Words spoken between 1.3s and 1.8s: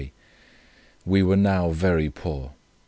now